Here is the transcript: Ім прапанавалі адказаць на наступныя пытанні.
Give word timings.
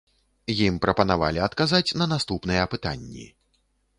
Ім 0.53 0.79
прапанавалі 0.85 1.43
адказаць 1.47 1.95
на 2.03 2.09
наступныя 2.13 2.63
пытанні. 2.75 3.29